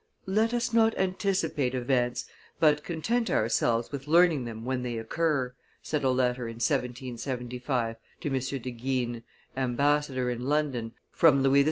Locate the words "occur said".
4.97-6.03